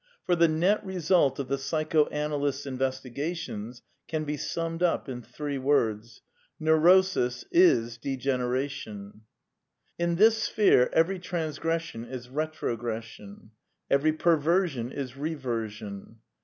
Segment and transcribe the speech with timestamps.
[0.25, 5.59] For the net result of the psycho analyst's investigations can be summed up in three
[5.59, 9.21] words:/ Ji^^^eurosis is degeneration*'
[9.99, 13.51] In this sphere every transgression is retrogression.
[13.91, 16.15] Every perversion is reversion.